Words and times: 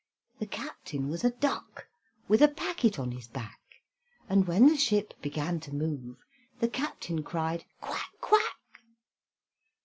The 0.39 0.47
captain 0.47 1.09
was 1.09 1.23
a 1.23 1.29
duck, 1.29 1.85
With 2.27 2.41
a 2.41 2.47
packet 2.47 2.97
on 2.97 3.11
his 3.11 3.27
back; 3.27 3.59
And 4.27 4.47
when 4.47 4.65
the 4.65 4.75
ship 4.75 5.13
began 5.21 5.59
to 5.59 5.75
move, 5.75 6.17
The 6.59 6.69
captain 6.69 7.21
cried, 7.21 7.65
"Quack, 7.81 8.09
quack!" 8.19 8.57